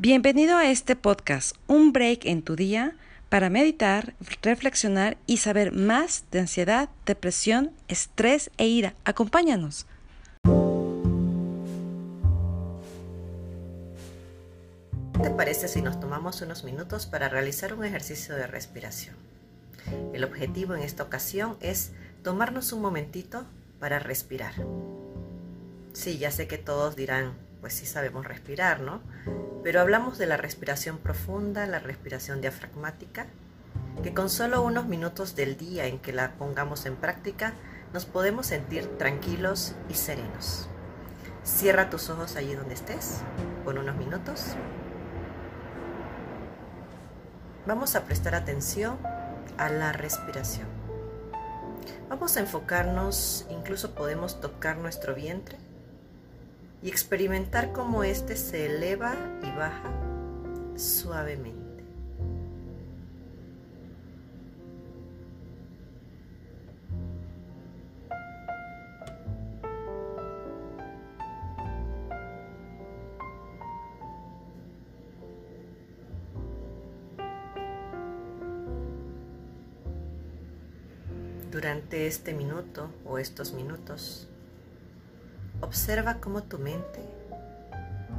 Bienvenido 0.00 0.56
a 0.56 0.70
este 0.70 0.94
podcast, 0.94 1.56
un 1.66 1.92
break 1.92 2.24
en 2.26 2.42
tu 2.42 2.54
día 2.54 2.94
para 3.28 3.50
meditar, 3.50 4.14
reflexionar 4.42 5.16
y 5.26 5.38
saber 5.38 5.72
más 5.72 6.22
de 6.30 6.38
ansiedad, 6.38 6.88
depresión, 7.04 7.72
estrés 7.88 8.52
e 8.58 8.68
ira. 8.68 8.94
Acompáñanos. 9.04 9.86
¿Qué 15.14 15.20
te 15.20 15.30
parece 15.30 15.66
si 15.66 15.82
nos 15.82 15.98
tomamos 15.98 16.42
unos 16.42 16.62
minutos 16.62 17.06
para 17.06 17.28
realizar 17.28 17.74
un 17.74 17.84
ejercicio 17.84 18.36
de 18.36 18.46
respiración? 18.46 19.16
El 20.14 20.22
objetivo 20.22 20.76
en 20.76 20.84
esta 20.84 21.02
ocasión 21.02 21.56
es 21.60 21.90
tomarnos 22.22 22.72
un 22.72 22.82
momentito 22.82 23.46
para 23.80 23.98
respirar. 23.98 24.54
Sí, 25.92 26.18
ya 26.18 26.30
sé 26.30 26.46
que 26.46 26.56
todos 26.56 26.94
dirán, 26.94 27.47
pues 27.60 27.74
sí 27.74 27.86
sabemos 27.86 28.26
respirar, 28.26 28.80
¿no? 28.80 29.00
Pero 29.62 29.80
hablamos 29.80 30.18
de 30.18 30.26
la 30.26 30.36
respiración 30.36 30.98
profunda, 30.98 31.66
la 31.66 31.78
respiración 31.78 32.40
diafragmática, 32.40 33.26
que 34.02 34.14
con 34.14 34.30
solo 34.30 34.62
unos 34.62 34.86
minutos 34.86 35.34
del 35.34 35.56
día 35.56 35.86
en 35.86 35.98
que 35.98 36.12
la 36.12 36.32
pongamos 36.32 36.86
en 36.86 36.96
práctica, 36.96 37.54
nos 37.92 38.06
podemos 38.06 38.46
sentir 38.46 38.86
tranquilos 38.98 39.74
y 39.88 39.94
serenos. 39.94 40.68
Cierra 41.42 41.90
tus 41.90 42.10
ojos 42.10 42.36
allí 42.36 42.54
donde 42.54 42.74
estés 42.74 43.20
por 43.64 43.78
unos 43.78 43.96
minutos. 43.96 44.54
Vamos 47.66 47.96
a 47.96 48.04
prestar 48.04 48.34
atención 48.34 48.98
a 49.56 49.68
la 49.68 49.92
respiración. 49.92 50.68
Vamos 52.08 52.36
a 52.36 52.40
enfocarnos, 52.40 53.46
incluso 53.50 53.94
podemos 53.94 54.40
tocar 54.40 54.78
nuestro 54.78 55.14
vientre 55.14 55.58
y 56.82 56.88
experimentar 56.88 57.72
cómo 57.72 58.04
éste 58.04 58.36
se 58.36 58.66
eleva 58.66 59.14
y 59.42 59.50
baja 59.56 59.92
suavemente. 60.76 61.58
Durante 81.50 82.06
este 82.06 82.34
minuto 82.34 82.88
o 83.04 83.18
estos 83.18 83.52
minutos, 83.52 84.28
Observa 85.60 86.20
cómo 86.20 86.44
tu 86.44 86.58
mente 86.58 87.00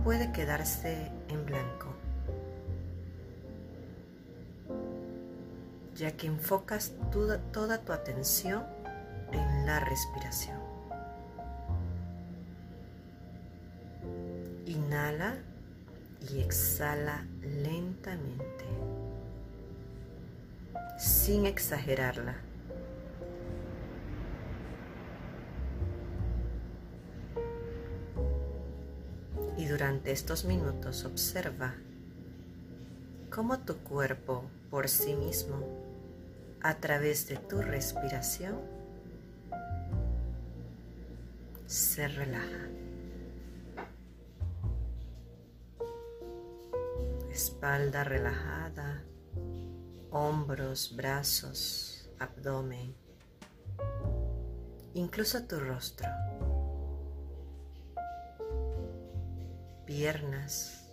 puede 0.03 0.31
quedarse 0.31 1.11
en 1.29 1.45
blanco, 1.45 1.87
ya 5.95 6.11
que 6.11 6.27
enfocas 6.27 6.93
toda, 7.11 7.77
tu 7.79 7.93
atención 7.93 8.63
en 9.31 9.65
la 9.65 9.79
respiración. 9.79 10.59
Inhala 14.65 15.37
y 16.29 16.41
exhala 16.41 17.25
lentamente, 17.41 18.65
sin 20.97 21.45
exagerarla. 21.45 22.48
Y 29.59 29.65
durante 29.65 30.13
estos 30.13 30.45
minutos 30.45 31.03
observa 31.03 31.73
cómo 33.29 33.59
tu 33.59 33.75
cuerpo 33.79 34.45
por 34.71 34.87
sí 34.87 35.13
mismo, 35.13 35.59
a 36.61 36.75
través 36.75 37.27
de 37.27 37.35
tu 37.35 37.61
respiración, 37.61 38.55
se 41.65 42.07
relaja. 42.07 42.69
Espalda 47.29 48.05
relajada, 48.05 49.03
hombros, 50.09 50.95
brazos, 50.95 52.09
abdomen, 52.17 52.95
incluso 54.93 55.43
tu 55.43 55.59
rostro. 55.59 56.07
Piernas. 59.89 60.85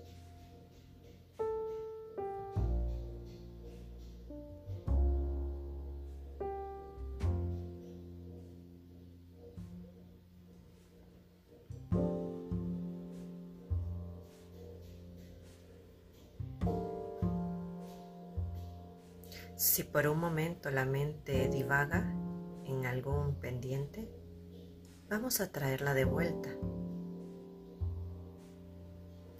Si 19.56 19.84
por 19.84 20.06
un 20.06 20.18
momento 20.18 20.70
la 20.70 20.86
mente 20.86 21.50
divaga 21.50 22.14
en 22.64 22.86
algún 22.86 23.38
pendiente, 23.40 24.08
vamos 25.10 25.42
a 25.42 25.52
traerla 25.52 25.92
de 25.92 26.06
vuelta 26.06 26.48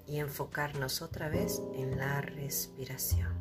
y 0.07 0.19
enfocarnos 0.19 1.03
otra 1.03 1.29
vez 1.29 1.61
en 1.75 1.99
la 1.99 2.21
respiración. 2.21 3.35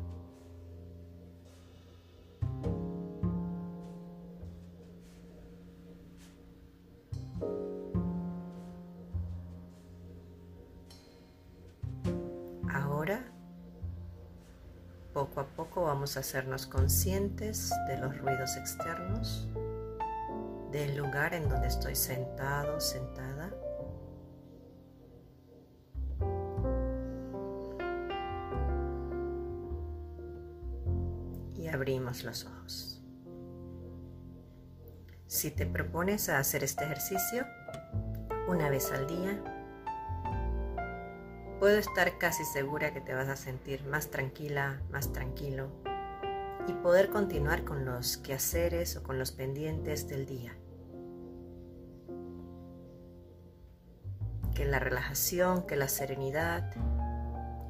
Ahora, 12.72 13.24
poco 15.14 15.40
a 15.40 15.46
poco 15.46 15.82
vamos 15.82 16.16
a 16.16 16.20
hacernos 16.20 16.66
conscientes 16.66 17.72
de 17.86 17.98
los 17.98 18.18
ruidos 18.18 18.56
externos, 18.56 19.48
del 20.72 20.96
lugar 20.96 21.32
en 21.32 21.48
donde 21.48 21.68
estoy 21.68 21.94
sentado, 21.94 22.80
sentada 22.80 23.50
abrimos 31.68 32.24
los 32.24 32.44
ojos. 32.44 33.02
Si 35.26 35.50
te 35.50 35.66
propones 35.66 36.28
hacer 36.28 36.62
este 36.64 36.84
ejercicio 36.84 37.46
una 38.48 38.70
vez 38.70 38.92
al 38.92 39.06
día, 39.06 39.42
puedo 41.58 41.78
estar 41.78 42.18
casi 42.18 42.44
segura 42.44 42.92
que 42.92 43.00
te 43.00 43.14
vas 43.14 43.28
a 43.28 43.36
sentir 43.36 43.84
más 43.86 44.10
tranquila, 44.10 44.80
más 44.90 45.12
tranquilo 45.12 45.70
y 46.68 46.72
poder 46.72 47.10
continuar 47.10 47.64
con 47.64 47.84
los 47.84 48.16
quehaceres 48.18 48.96
o 48.96 49.02
con 49.02 49.18
los 49.18 49.32
pendientes 49.32 50.08
del 50.08 50.26
día. 50.26 50.56
Que 54.54 54.64
la 54.64 54.78
relajación, 54.78 55.66
que 55.66 55.76
la 55.76 55.88
serenidad 55.88 56.72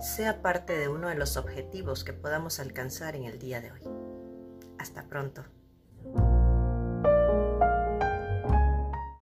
sea 0.00 0.42
parte 0.42 0.76
de 0.76 0.88
uno 0.88 1.08
de 1.08 1.14
los 1.14 1.36
objetivos 1.36 2.04
que 2.04 2.12
podamos 2.12 2.60
alcanzar 2.60 3.16
en 3.16 3.24
el 3.24 3.38
día 3.38 3.60
de 3.60 3.72
hoy. 3.72 3.80
Hasta 4.78 5.08
pronto. 5.08 5.44